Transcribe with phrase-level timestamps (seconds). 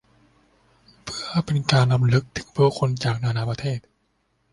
[1.03, 3.79] เพื่อเป็นการรำลึกถึงผู้คนจากนานาประเทศ